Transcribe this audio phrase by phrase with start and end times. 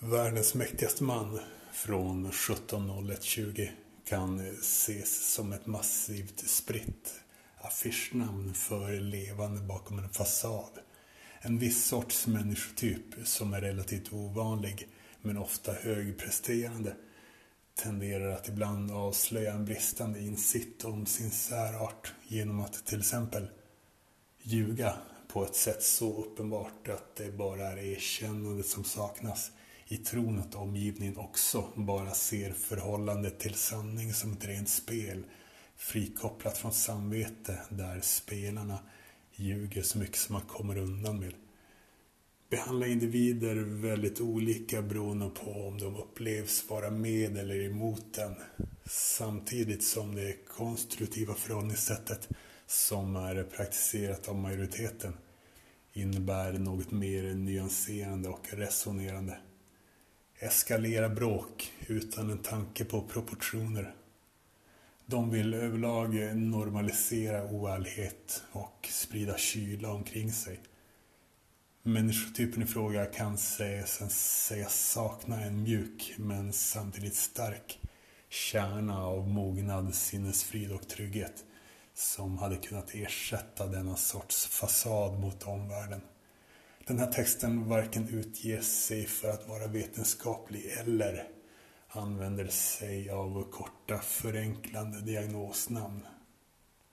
[0.00, 1.40] Världens mäktigaste man
[1.72, 3.68] från 170120
[4.04, 7.14] kan ses som ett massivt spritt
[7.60, 10.78] affischnamn för levande bakom en fasad.
[11.40, 14.88] En viss sorts människotyp som är relativt ovanlig
[15.22, 16.96] men ofta högpresterande
[17.74, 23.48] tenderar att ibland avslöja en bristande insikt om sin särart genom att till exempel
[24.42, 24.94] ljuga
[25.28, 29.50] på ett sätt så uppenbart att det bara är erkännandet som saknas
[29.88, 35.24] i tron att omgivningen också bara ser förhållandet till sanning som ett rent spel
[35.76, 38.78] frikopplat från samvete där spelarna
[39.34, 41.34] ljuger så mycket som man kommer undan med.
[42.50, 48.34] Behandla individer väldigt olika beroende på om de upplevs vara med eller emot den.
[48.90, 52.28] Samtidigt som det konstruktiva förhållningssättet
[52.66, 55.16] som är praktiserat av majoriteten
[55.92, 59.38] innebär något mer nyanserande och resonerande.
[60.40, 63.94] Eskalera bråk utan en tanke på proportioner.
[65.06, 70.60] De vill överlag normalisera oärlighet och sprida kyla omkring sig.
[71.82, 74.12] Människotypen i fråga kan sägas,
[74.46, 77.80] sägas sakna en mjuk men samtidigt stark
[78.28, 81.44] kärna av mognad, sinnesfrid och trygghet
[81.94, 86.00] som hade kunnat ersätta denna sorts fasad mot omvärlden.
[86.88, 91.28] Den här texten varken utger sig för att vara vetenskaplig eller
[91.88, 96.00] använder sig av korta förenklande diagnosnamn.